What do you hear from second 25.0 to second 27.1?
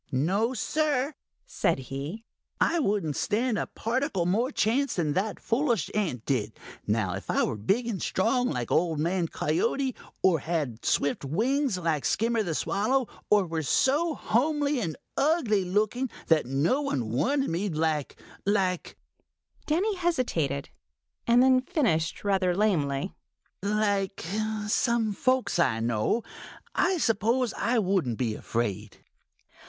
folks I know, I